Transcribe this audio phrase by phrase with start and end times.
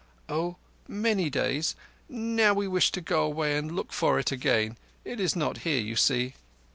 [0.27, 0.55] "Oh,
[0.87, 1.75] many days.
[2.09, 4.77] Now we wish to go away and look for it again.
[5.05, 6.33] It is not here, you see."